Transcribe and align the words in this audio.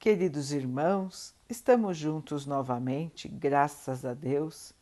Queridos 0.00 0.50
irmãos, 0.50 1.34
estamos 1.46 1.94
juntos 1.98 2.46
novamente, 2.46 3.28
graças 3.28 4.02
a 4.02 4.14
Deus. 4.14 4.72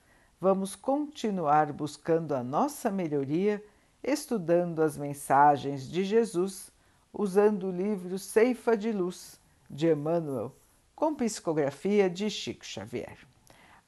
Vamos 0.40 0.76
continuar 0.76 1.72
buscando 1.72 2.36
a 2.36 2.44
nossa 2.44 2.88
melhoria, 2.88 3.60
estudando 4.00 4.80
as 4.80 4.96
mensagens 4.96 5.90
de 5.90 6.04
Jesus, 6.04 6.70
usando 7.12 7.66
o 7.66 7.72
livro 7.72 8.16
Ceifa 8.16 8.76
de 8.76 8.92
Luz, 8.92 9.40
de 9.68 9.90
Emmanuel, 9.90 10.54
com 10.94 11.12
psicografia 11.16 12.08
de 12.08 12.30
Chico 12.30 12.64
Xavier. 12.64 13.18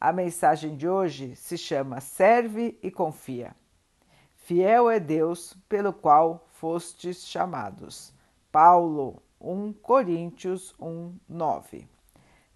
A 0.00 0.12
mensagem 0.12 0.76
de 0.76 0.88
hoje 0.88 1.36
se 1.36 1.56
chama 1.56 2.00
Serve 2.00 2.76
e 2.82 2.90
Confia. 2.90 3.54
Fiel 4.34 4.90
é 4.90 4.98
Deus 4.98 5.56
pelo 5.68 5.92
qual 5.92 6.44
fostes 6.50 7.24
chamados. 7.24 8.12
Paulo 8.50 9.22
1 9.40 9.72
Coríntios 9.72 10.74
1, 10.78 11.14
9. 11.26 11.88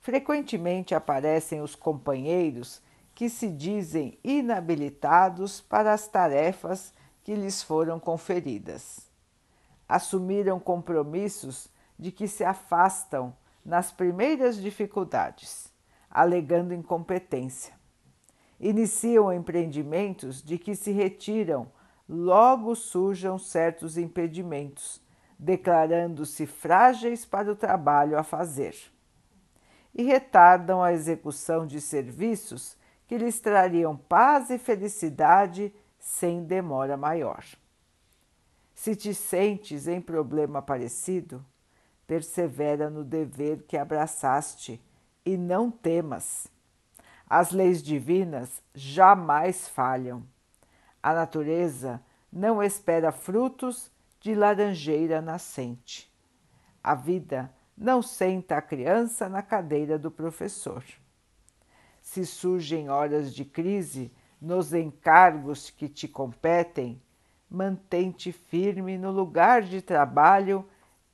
Frequentemente 0.00 0.94
aparecem 0.94 1.62
os 1.62 1.74
companheiros 1.74 2.82
que 3.14 3.30
se 3.30 3.48
dizem 3.48 4.18
inabilitados 4.22 5.62
para 5.62 5.94
as 5.94 6.06
tarefas 6.06 6.92
que 7.22 7.34
lhes 7.34 7.62
foram 7.62 7.98
conferidas. 7.98 9.10
Assumiram 9.88 10.60
compromissos 10.60 11.70
de 11.98 12.12
que 12.12 12.28
se 12.28 12.44
afastam 12.44 13.34
nas 13.64 13.90
primeiras 13.90 14.60
dificuldades, 14.60 15.72
alegando 16.10 16.74
incompetência. 16.74 17.72
Iniciam 18.60 19.32
empreendimentos 19.32 20.42
de 20.42 20.58
que 20.58 20.76
se 20.76 20.92
retiram, 20.92 21.66
logo 22.06 22.74
surjam 22.74 23.38
certos 23.38 23.96
impedimentos 23.96 25.02
declarando-se 25.38 26.46
frágeis 26.46 27.24
para 27.24 27.50
o 27.50 27.56
trabalho 27.56 28.18
a 28.18 28.22
fazer, 28.22 28.74
e 29.94 30.02
retardam 30.02 30.82
a 30.82 30.92
execução 30.92 31.66
de 31.66 31.80
serviços 31.80 32.76
que 33.06 33.16
lhes 33.16 33.40
trariam 33.40 33.96
paz 33.96 34.50
e 34.50 34.58
felicidade 34.58 35.72
sem 35.98 36.44
demora 36.44 36.96
maior. 36.96 37.44
Se 38.74 38.96
te 38.96 39.14
sentes 39.14 39.86
em 39.86 40.00
problema 40.00 40.60
parecido, 40.60 41.44
persevera 42.06 42.90
no 42.90 43.04
dever 43.04 43.62
que 43.62 43.76
abraçaste 43.76 44.82
e 45.24 45.36
não 45.36 45.70
temas. 45.70 46.48
As 47.28 47.50
leis 47.50 47.82
divinas 47.82 48.62
jamais 48.74 49.68
falham. 49.68 50.22
A 51.02 51.14
natureza 51.14 52.02
não 52.30 52.62
espera 52.62 53.12
frutos 53.12 53.90
de 54.24 54.34
laranjeira 54.34 55.20
nascente. 55.20 56.10
A 56.82 56.94
vida 56.94 57.54
não 57.76 58.00
senta 58.00 58.56
a 58.56 58.62
criança 58.62 59.28
na 59.28 59.42
cadeira 59.42 59.98
do 59.98 60.10
professor. 60.10 60.82
Se 62.00 62.24
surgem 62.24 62.88
horas 62.88 63.34
de 63.34 63.44
crise 63.44 64.10
nos 64.40 64.72
encargos 64.72 65.68
que 65.68 65.90
te 65.90 66.08
competem, 66.08 67.02
mantente 67.50 68.32
firme 68.32 68.96
no 68.96 69.10
lugar 69.10 69.60
de 69.60 69.82
trabalho 69.82 70.66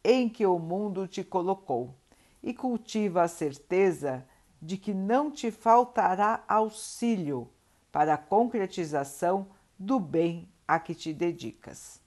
em 0.04 0.28
que 0.28 0.46
o 0.46 0.60
mundo 0.60 1.08
te 1.08 1.24
colocou 1.24 1.92
e 2.40 2.54
cultiva 2.54 3.22
a 3.22 3.28
certeza 3.28 4.24
de 4.62 4.76
que 4.76 4.94
não 4.94 5.32
te 5.32 5.50
faltará 5.50 6.44
auxílio 6.46 7.50
para 7.90 8.14
a 8.14 8.18
concretização 8.18 9.48
do 9.76 9.98
bem 9.98 10.48
a 10.68 10.78
que 10.78 10.94
te 10.94 11.12
dedicas 11.12 11.99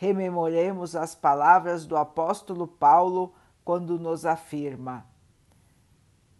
rememoremos 0.00 0.96
as 0.96 1.14
palavras 1.14 1.84
do 1.84 1.94
apóstolo 1.94 2.66
Paulo 2.66 3.34
quando 3.62 3.98
nos 3.98 4.24
afirma: 4.24 5.06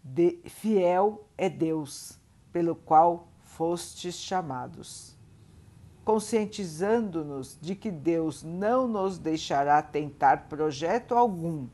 de, 0.02 0.40
Fiel 0.46 1.28
é 1.36 1.50
Deus, 1.50 2.18
pelo 2.50 2.74
qual 2.74 3.28
fostes 3.42 4.14
chamados. 4.14 5.14
Conscientizando-nos 6.06 7.58
de 7.60 7.74
que 7.74 7.90
Deus 7.90 8.42
não 8.42 8.88
nos 8.88 9.18
deixará 9.18 9.82
tentar 9.82 10.48
projeto 10.48 11.14
algum 11.14 11.68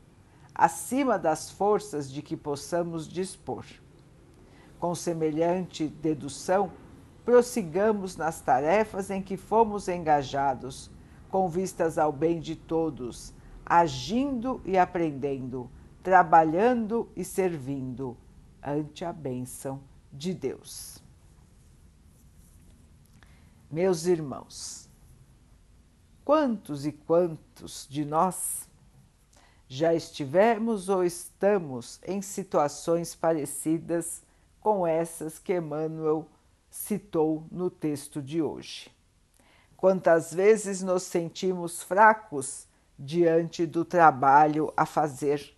acima 0.53 1.17
das 1.17 1.49
forças 1.49 2.11
de 2.11 2.21
que 2.21 2.35
possamos 2.35 3.07
dispor. 3.07 3.63
Com 4.77 4.93
semelhante 4.93 5.87
dedução, 5.87 6.69
prossigamos 7.23 8.17
nas 8.17 8.41
tarefas 8.41 9.09
em 9.09 9.21
que 9.21 9.37
fomos 9.37 9.87
engajados 9.87 10.91
com 11.29 11.47
vistas 11.49 11.97
ao 11.97 12.11
bem 12.11 12.39
de 12.39 12.55
todos, 12.55 13.33
agindo 13.65 14.61
e 14.65 14.77
aprendendo, 14.77 15.69
trabalhando 16.01 17.09
e 17.15 17.23
servindo, 17.23 18.17
ante 18.63 19.05
a 19.05 19.13
bênção 19.13 19.81
de 20.11 20.33
Deus. 20.33 21.01
Meus 23.69 24.05
irmãos, 24.05 24.89
quantos 26.23 26.85
e 26.85 26.91
quantos 26.91 27.85
de 27.89 28.05
nós 28.05 28.67
já 29.67 29.93
estivemos 29.93 30.87
ou 30.87 31.03
estamos 31.03 31.99
em 32.05 32.21
situações 32.21 33.13
parecidas 33.13 34.23
com 34.61 34.87
essas 34.87 35.37
que 35.37 35.57
Emmanuel 35.57 36.25
citou 36.69 37.45
no 37.51 37.69
texto 37.69 38.21
de 38.21 38.41
hoje? 38.41 38.96
Quantas 39.77 40.33
vezes 40.33 40.81
nos 40.81 41.03
sentimos 41.03 41.83
fracos 41.83 42.67
diante 42.97 43.63
do 43.63 43.85
trabalho 43.85 44.73
a 44.75 44.87
fazer? 44.87 45.55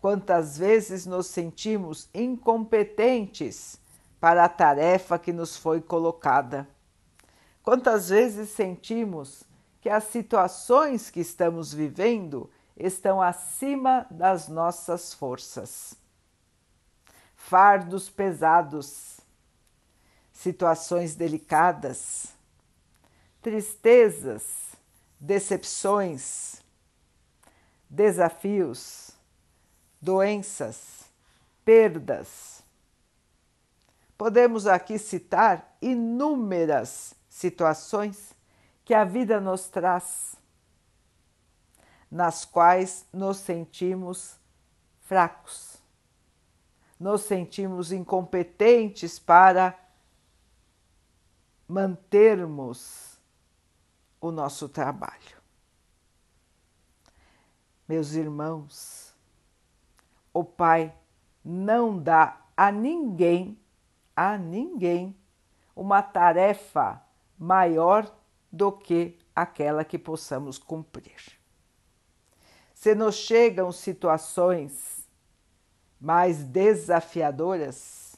Quantas 0.00 0.58
vezes 0.58 1.06
nos 1.06 1.28
sentimos 1.28 2.08
incompetentes 2.12 3.78
para 4.20 4.44
a 4.44 4.48
tarefa 4.48 5.16
que 5.16 5.32
nos 5.32 5.56
foi 5.56 5.80
colocada? 5.80 6.68
Quantas 7.62 8.08
vezes 8.08 8.48
sentimos 8.50 9.44
que 9.80 9.88
as 9.88 10.04
situações 10.04 11.08
que 11.08 11.20
estamos 11.20 11.72
vivendo 11.72 12.50
estão 12.76 13.22
acima 13.22 14.08
das 14.10 14.48
nossas 14.48 15.14
forças? 15.14 15.94
Fardos 17.36 18.10
pesados, 18.10 19.20
situações 20.32 21.14
delicadas 21.14 22.41
tristezas, 23.42 24.72
decepções, 25.18 26.62
desafios, 27.90 29.10
doenças, 30.00 31.04
perdas. 31.64 32.62
Podemos 34.16 34.66
aqui 34.68 34.98
citar 34.98 35.76
inúmeras 35.82 37.14
situações 37.28 38.32
que 38.84 38.94
a 38.94 39.04
vida 39.04 39.40
nos 39.40 39.68
traz, 39.68 40.36
nas 42.08 42.44
quais 42.44 43.04
nos 43.12 43.38
sentimos 43.38 44.36
fracos, 45.00 45.78
nos 46.98 47.22
sentimos 47.22 47.90
incompetentes 47.90 49.18
para 49.18 49.76
mantermos 51.66 53.11
o 54.22 54.30
nosso 54.30 54.68
trabalho. 54.68 55.42
Meus 57.88 58.12
irmãos, 58.12 59.12
o 60.32 60.44
Pai 60.44 60.94
não 61.44 61.98
dá 61.98 62.40
a 62.56 62.70
ninguém, 62.70 63.58
a 64.14 64.38
ninguém, 64.38 65.14
uma 65.74 66.00
tarefa 66.00 67.02
maior 67.36 68.14
do 68.50 68.70
que 68.70 69.18
aquela 69.34 69.84
que 69.84 69.98
possamos 69.98 70.56
cumprir. 70.56 71.36
Se 72.72 72.94
nos 72.94 73.16
chegam 73.16 73.72
situações 73.72 75.08
mais 76.00 76.44
desafiadoras, 76.44 78.14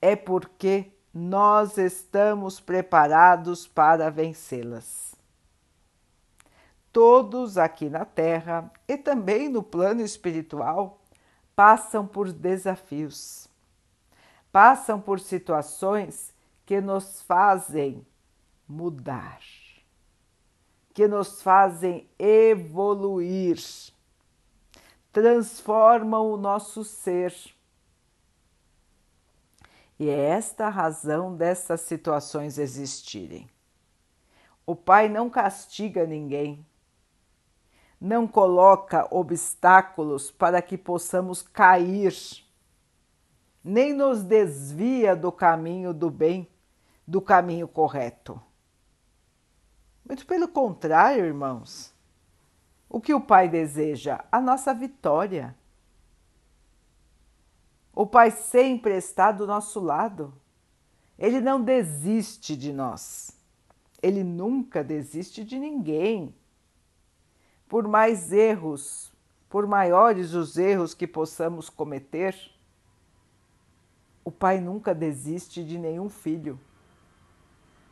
é 0.00 0.16
porque 0.16 0.92
nós 1.18 1.76
estamos 1.76 2.60
preparados 2.60 3.66
para 3.66 4.08
vencê-las. 4.08 5.16
Todos 6.92 7.58
aqui 7.58 7.90
na 7.90 8.04
Terra 8.04 8.70
e 8.86 8.96
também 8.96 9.48
no 9.48 9.62
plano 9.62 10.00
espiritual 10.00 11.00
passam 11.56 12.06
por 12.06 12.32
desafios, 12.32 13.48
passam 14.52 15.00
por 15.00 15.18
situações 15.18 16.32
que 16.64 16.80
nos 16.80 17.20
fazem 17.22 18.06
mudar, 18.66 19.40
que 20.94 21.08
nos 21.08 21.42
fazem 21.42 22.08
evoluir, 22.16 23.58
transformam 25.12 26.30
o 26.30 26.36
nosso 26.36 26.84
ser 26.84 27.34
e 29.98 30.08
é 30.08 30.30
esta 30.30 30.66
a 30.66 30.70
razão 30.70 31.34
dessas 31.36 31.80
situações 31.80 32.58
existirem. 32.58 33.50
O 34.64 34.76
Pai 34.76 35.08
não 35.08 35.28
castiga 35.28 36.06
ninguém, 36.06 36.64
não 38.00 38.28
coloca 38.28 39.08
obstáculos 39.10 40.30
para 40.30 40.62
que 40.62 40.78
possamos 40.78 41.42
cair, 41.42 42.14
nem 43.64 43.92
nos 43.92 44.22
desvia 44.22 45.16
do 45.16 45.32
caminho 45.32 45.92
do 45.92 46.10
bem, 46.10 46.48
do 47.06 47.20
caminho 47.20 47.66
correto. 47.66 48.40
Muito 50.04 50.24
pelo 50.26 50.48
contrário, 50.48 51.24
irmãos. 51.24 51.92
O 52.88 53.00
que 53.00 53.12
o 53.12 53.20
Pai 53.20 53.48
deseja? 53.48 54.24
A 54.30 54.40
nossa 54.40 54.72
vitória. 54.72 55.54
O 57.98 58.06
Pai 58.06 58.30
sempre 58.30 58.96
está 58.96 59.32
do 59.32 59.44
nosso 59.44 59.80
lado. 59.80 60.32
Ele 61.18 61.40
não 61.40 61.60
desiste 61.60 62.56
de 62.56 62.72
nós. 62.72 63.32
Ele 64.00 64.22
nunca 64.22 64.84
desiste 64.84 65.42
de 65.42 65.58
ninguém. 65.58 66.32
Por 67.68 67.88
mais 67.88 68.30
erros, 68.30 69.12
por 69.48 69.66
maiores 69.66 70.32
os 70.32 70.56
erros 70.56 70.94
que 70.94 71.08
possamos 71.08 71.68
cometer, 71.68 72.36
o 74.24 74.30
Pai 74.30 74.60
nunca 74.60 74.94
desiste 74.94 75.64
de 75.64 75.76
nenhum 75.76 76.08
filho. 76.08 76.56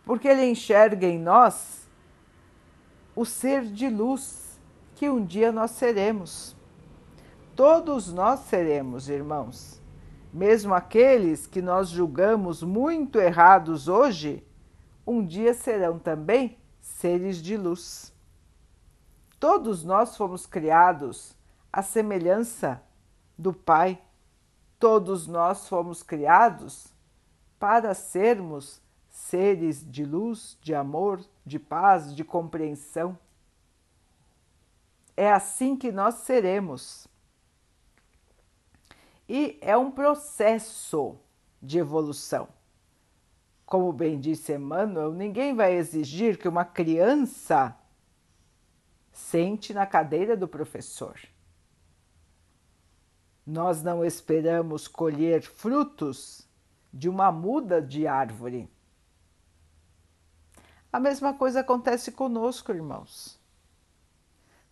Porque 0.04 0.28
ele 0.28 0.48
enxerga 0.48 1.08
em 1.08 1.18
nós 1.18 1.88
o 3.16 3.24
ser 3.24 3.64
de 3.64 3.88
luz 3.88 4.56
que 4.94 5.10
um 5.10 5.24
dia 5.24 5.50
nós 5.50 5.72
seremos. 5.72 6.54
Todos 7.56 8.12
nós 8.12 8.38
seremos, 8.38 9.08
irmãos. 9.08 9.84
Mesmo 10.36 10.74
aqueles 10.74 11.46
que 11.46 11.62
nós 11.62 11.88
julgamos 11.88 12.62
muito 12.62 13.18
errados 13.18 13.88
hoje, 13.88 14.46
um 15.06 15.24
dia 15.24 15.54
serão 15.54 15.98
também 15.98 16.58
seres 16.78 17.38
de 17.38 17.56
luz. 17.56 18.12
Todos 19.40 19.82
nós 19.82 20.14
fomos 20.14 20.44
criados 20.44 21.34
à 21.72 21.80
semelhança 21.80 22.82
do 23.38 23.50
Pai. 23.50 23.98
Todos 24.78 25.26
nós 25.26 25.66
fomos 25.70 26.02
criados 26.02 26.92
para 27.58 27.94
sermos 27.94 28.82
seres 29.08 29.90
de 29.90 30.04
luz, 30.04 30.58
de 30.60 30.74
amor, 30.74 31.24
de 31.46 31.58
paz, 31.58 32.14
de 32.14 32.22
compreensão. 32.22 33.18
É 35.16 35.32
assim 35.32 35.74
que 35.78 35.90
nós 35.90 36.16
seremos. 36.16 37.08
E 39.28 39.58
é 39.60 39.76
um 39.76 39.90
processo 39.90 41.18
de 41.60 41.78
evolução. 41.78 42.48
Como 43.64 43.92
bem 43.92 44.20
disse 44.20 44.52
Emmanuel, 44.54 45.12
ninguém 45.12 45.54
vai 45.54 45.74
exigir 45.74 46.38
que 46.38 46.46
uma 46.46 46.64
criança 46.64 47.76
sente 49.12 49.74
na 49.74 49.84
cadeira 49.86 50.36
do 50.36 50.46
professor. 50.46 51.18
Nós 53.44 53.82
não 53.82 54.04
esperamos 54.04 54.86
colher 54.86 55.42
frutos 55.42 56.46
de 56.92 57.08
uma 57.08 57.32
muda 57.32 57.82
de 57.82 58.06
árvore. 58.06 58.70
A 60.92 61.00
mesma 61.00 61.34
coisa 61.34 61.60
acontece 61.60 62.12
conosco, 62.12 62.72
irmãos. 62.72 63.38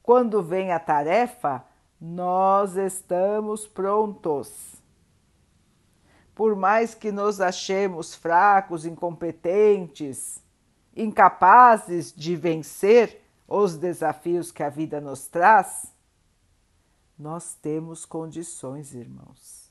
Quando 0.02 0.42
vem 0.42 0.72
a 0.72 0.78
tarefa, 0.78 1.64
nós 2.00 2.76
estamos 2.76 3.66
prontos. 3.66 4.74
Por 6.34 6.56
mais 6.56 6.94
que 6.94 7.12
nos 7.12 7.40
achemos 7.40 8.14
fracos, 8.14 8.84
incompetentes, 8.84 10.42
incapazes 10.96 12.12
de 12.12 12.34
vencer 12.36 13.22
os 13.46 13.76
desafios 13.76 14.50
que 14.50 14.62
a 14.62 14.68
vida 14.68 15.00
nos 15.00 15.26
traz, 15.28 15.92
nós 17.18 17.54
temos 17.54 18.04
condições, 18.04 18.94
irmãos. 18.94 19.70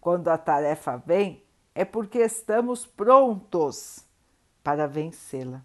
Quando 0.00 0.28
a 0.28 0.36
tarefa 0.36 0.96
vem, 0.96 1.44
é 1.74 1.84
porque 1.84 2.18
estamos 2.18 2.84
prontos 2.84 4.04
para 4.62 4.86
vencê-la. 4.86 5.64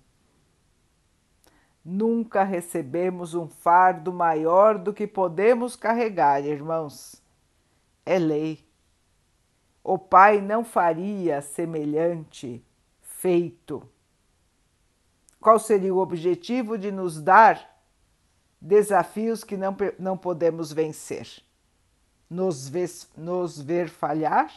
Nunca 1.91 2.43
recebemos 2.43 3.33
um 3.33 3.47
fardo 3.47 4.13
maior 4.13 4.77
do 4.77 4.93
que 4.93 5.07
podemos 5.07 5.75
carregar, 5.75 6.45
irmãos. 6.45 7.19
É 8.05 8.19
lei. 8.19 8.63
O 9.83 9.97
Pai 9.97 10.39
não 10.39 10.63
faria 10.63 11.41
semelhante 11.41 12.63
feito. 13.01 13.89
Qual 15.39 15.57
seria 15.57 15.91
o 15.91 15.97
objetivo 15.97 16.77
de 16.77 16.91
nos 16.91 17.19
dar 17.19 17.81
desafios 18.61 19.43
que 19.43 19.57
não, 19.57 19.75
não 19.97 20.15
podemos 20.15 20.71
vencer? 20.71 21.41
Nos 22.29 22.69
ver, 22.69 22.91
nos 23.17 23.59
ver 23.59 23.89
falhar? 23.89 24.53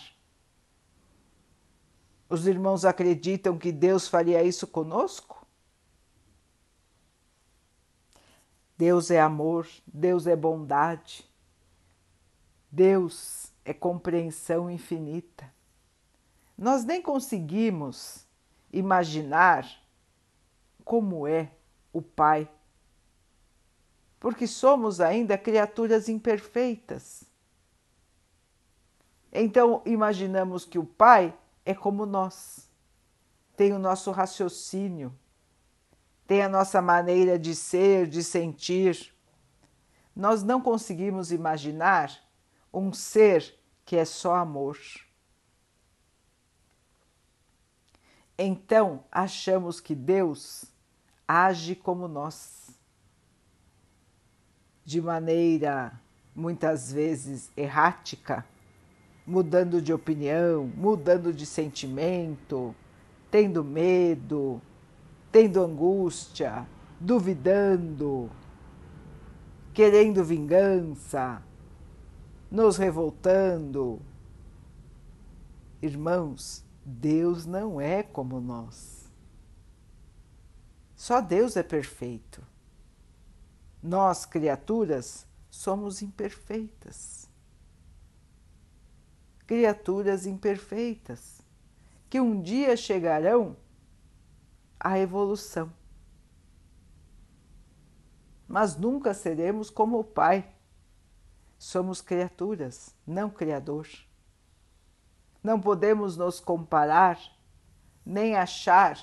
Os 2.28 2.46
irmãos 2.46 2.84
acreditam 2.84 3.56
que 3.56 3.72
Deus 3.72 4.06
faria 4.06 4.42
isso 4.42 4.66
conosco? 4.66 5.41
Deus 8.82 9.12
é 9.12 9.20
amor, 9.20 9.68
Deus 9.86 10.26
é 10.26 10.34
bondade, 10.34 11.24
Deus 12.68 13.52
é 13.64 13.72
compreensão 13.72 14.68
infinita. 14.68 15.48
Nós 16.58 16.84
nem 16.84 17.00
conseguimos 17.00 18.26
imaginar 18.72 19.64
como 20.84 21.28
é 21.28 21.52
o 21.92 22.02
Pai, 22.02 22.50
porque 24.18 24.48
somos 24.48 25.00
ainda 25.00 25.38
criaturas 25.38 26.08
imperfeitas. 26.08 27.22
Então 29.32 29.80
imaginamos 29.86 30.64
que 30.64 30.80
o 30.80 30.84
Pai 30.84 31.32
é 31.64 31.72
como 31.72 32.04
nós, 32.04 32.68
tem 33.56 33.72
o 33.72 33.78
nosso 33.78 34.10
raciocínio, 34.10 35.16
tem 36.26 36.42
a 36.42 36.48
nossa 36.48 36.80
maneira 36.80 37.38
de 37.38 37.54
ser, 37.54 38.06
de 38.06 38.22
sentir. 38.22 39.12
Nós 40.14 40.42
não 40.42 40.60
conseguimos 40.60 41.32
imaginar 41.32 42.12
um 42.72 42.92
ser 42.92 43.54
que 43.84 43.96
é 43.96 44.04
só 44.04 44.36
amor. 44.36 44.78
Então 48.38 49.04
achamos 49.10 49.80
que 49.80 49.94
Deus 49.94 50.64
age 51.26 51.74
como 51.74 52.08
nós, 52.08 52.70
de 54.84 55.00
maneira 55.00 55.92
muitas 56.34 56.92
vezes 56.92 57.50
errática, 57.56 58.44
mudando 59.26 59.80
de 59.80 59.92
opinião, 59.92 60.66
mudando 60.74 61.32
de 61.32 61.46
sentimento, 61.46 62.74
tendo 63.30 63.62
medo, 63.62 64.60
tendo 65.32 65.64
angústia, 65.64 66.68
duvidando, 67.00 68.30
querendo 69.72 70.22
vingança, 70.22 71.42
nos 72.50 72.76
revoltando. 72.76 73.98
Irmãos, 75.80 76.62
Deus 76.84 77.46
não 77.46 77.80
é 77.80 78.02
como 78.02 78.40
nós. 78.40 79.10
Só 80.94 81.20
Deus 81.20 81.56
é 81.56 81.62
perfeito. 81.62 82.46
Nós, 83.82 84.26
criaturas, 84.26 85.26
somos 85.50 86.02
imperfeitas. 86.02 87.28
Criaturas 89.46 90.26
imperfeitas 90.26 91.42
que 92.08 92.20
um 92.20 92.40
dia 92.40 92.76
chegarão 92.76 93.56
a 94.82 94.98
evolução. 94.98 95.72
Mas 98.48 98.76
nunca 98.76 99.14
seremos 99.14 99.70
como 99.70 100.00
o 100.00 100.04
Pai. 100.04 100.52
Somos 101.56 102.00
criaturas, 102.00 102.94
não 103.06 103.30
Criador. 103.30 103.88
Não 105.42 105.60
podemos 105.60 106.16
nos 106.16 106.40
comparar, 106.40 107.18
nem 108.04 108.36
achar 108.36 108.98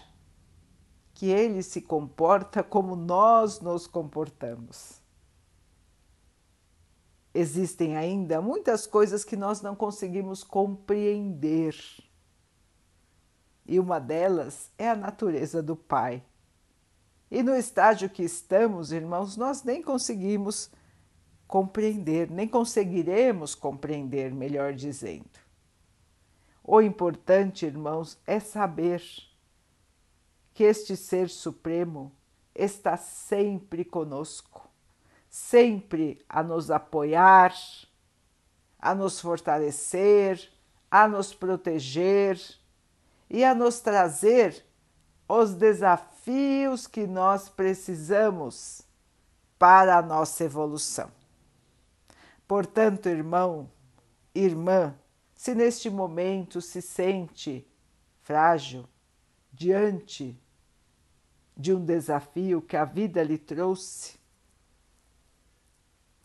que 1.14 1.28
Ele 1.28 1.64
se 1.64 1.82
comporta 1.82 2.62
como 2.62 2.96
nós 2.96 3.62
nos 3.62 3.88
comportamos. 3.88 5.02
Existem 7.34 7.96
ainda 7.96 8.42
muitas 8.42 8.86
coisas 8.86 9.24
que 9.24 9.38
nós 9.38 9.62
não 9.62 9.76
conseguimos 9.76 10.44
compreender 10.44 11.76
e 13.70 13.80
uma 13.80 14.00
delas 14.00 14.72
é 14.80 14.90
a 14.90 14.96
natureza 14.96 15.62
do 15.62 15.76
Pai. 15.76 16.24
E 17.30 17.44
no 17.44 17.56
estágio 17.56 18.10
que 18.10 18.24
estamos, 18.24 18.92
irmãos, 18.92 19.38
nós 19.38 19.64
nem 19.64 19.80
conseguimos 19.80 20.72
compreender, 21.48 22.32
nem 22.32 22.48
conseguiremos 22.48 23.54
compreender, 23.54 24.34
melhor 24.34 24.74
dizendo. 24.74 25.30
O 26.64 26.82
importante, 26.82 27.64
irmãos, 27.64 28.18
é 28.26 28.40
saber 28.40 29.04
que 30.52 30.64
este 30.64 30.98
Ser 30.98 31.30
Supremo 31.30 32.12
está 32.56 32.98
sempre 32.98 33.86
conosco, 33.86 34.68
sempre 35.30 36.26
a 36.28 36.42
nos 36.42 36.72
apoiar, 36.72 37.54
a 38.80 38.96
nos 38.96 39.22
fortalecer, 39.22 40.52
a 40.90 41.08
nos 41.08 41.36
proteger 41.36 42.59
e 43.30 43.44
a 43.44 43.54
nos 43.54 43.80
trazer 43.80 44.66
os 45.28 45.54
desafios 45.54 46.88
que 46.88 47.06
nós 47.06 47.48
precisamos 47.50 48.82
para 49.58 49.98
a 49.98 50.02
nossa 50.02 50.44
evolução. 50.44 51.12
Portanto, 52.48 53.08
irmão, 53.08 53.70
irmã, 54.34 54.98
se 55.36 55.54
neste 55.54 55.90
momento 55.90 56.62
se 56.62 56.82
sente 56.82 57.68
frágil 58.22 58.88
diante 59.54 60.38
de 61.56 61.74
um 61.74 61.84
desafio 61.84 62.62
que 62.62 62.76
a 62.76 62.86
vida 62.86 63.22
lhe 63.22 63.38
trouxe, 63.38 64.18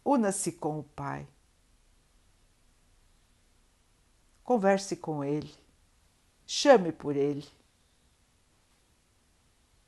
una-se 0.04 0.52
com 0.52 0.78
o 0.78 0.84
Pai. 0.84 1.26
Converse 4.44 4.96
com 4.96 5.24
Ele, 5.24 5.52
chame 6.46 6.92
por 6.92 7.16
Ele, 7.16 7.46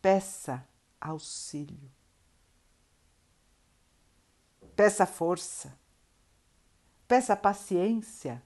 peça 0.01 0.67
auxílio, 1.01 1.91
peça 4.75 5.07
força, 5.07 5.79
peça 7.09 7.37
paciência, 7.37 8.43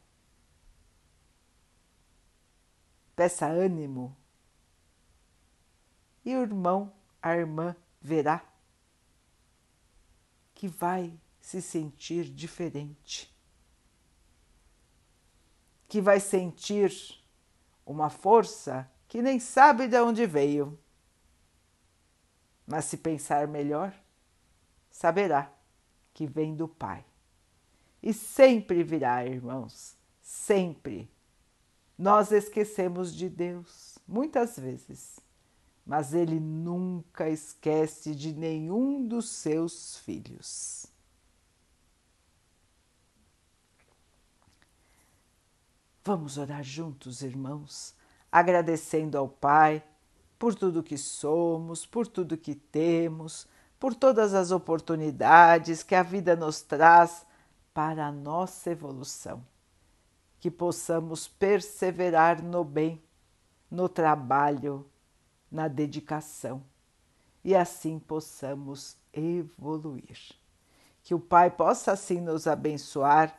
peça 3.17 3.47
ânimo. 3.47 4.17
E 6.25 6.37
o 6.37 6.43
irmão, 6.43 6.93
a 7.23 7.35
irmã 7.35 7.75
verá 8.01 8.45
que 10.55 10.69
vai 10.69 11.19
se 11.41 11.63
sentir 11.63 12.25
diferente, 12.25 13.35
que 15.89 16.01
vai 16.01 16.21
sentir 16.21 17.20
uma 17.91 18.11
força 18.11 18.91
que 19.09 19.21
nem 19.21 19.41
sabe 19.41 19.89
de 19.89 20.01
onde 20.01 20.27
veio. 20.27 20.79
Mas 22.67 22.85
se 22.85 22.97
pensar 22.97 23.49
melhor, 23.49 23.93
saberá 24.91 25.53
que 26.15 26.27
vem 26.27 26.55
do 26.55 26.69
Pai. 26.69 27.05
E 28.03 28.13
sempre 28.13 28.83
virá, 28.83 29.27
irmãos, 29.27 29.97
sempre. 30.23 31.11
Nós 31.99 32.33
esquecemos 32.33 33.15
de 33.15 33.29
Deus, 33.29 33.99
muitas 34.07 34.59
vezes 34.59 35.21
mas 35.91 36.15
ele 36.15 36.39
nunca 36.39 37.29
esquece 37.29 38.15
de 38.15 38.33
nenhum 38.33 39.07
dos 39.07 39.29
seus 39.29 39.97
filhos. 39.99 40.87
Vamos 46.03 46.39
orar 46.39 46.63
juntos, 46.63 47.21
irmãos, 47.21 47.95
agradecendo 48.33 49.19
ao 49.19 49.29
Pai 49.29 49.85
por 50.39 50.55
tudo 50.55 50.83
que 50.83 50.97
somos, 50.97 51.85
por 51.85 52.07
tudo 52.07 52.39
que 52.39 52.55
temos, 52.55 53.47
por 53.79 53.95
todas 53.95 54.33
as 54.33 54.51
oportunidades 54.51 55.83
que 55.83 55.95
a 55.95 56.03
vida 56.03 56.35
nos 56.35 56.63
traz 56.63 57.27
para 57.75 58.07
a 58.07 58.13
nossa 58.13 58.71
evolução. 58.71 59.45
Que 60.39 60.51
possamos 60.51 61.29
perseverar 61.29 62.43
no 62.43 62.65
bem, 62.65 63.03
no 63.71 63.87
trabalho, 63.87 64.87
na 65.51 65.69
dedicação 65.69 66.63
e 67.45 67.55
assim 67.55 67.99
possamos 67.99 68.97
evoluir. 69.13 70.35
Que 71.03 71.15
o 71.15 71.21
Pai 71.21 71.51
possa 71.51 71.93
assim 71.93 72.21
nos 72.21 72.47
abençoar 72.47 73.39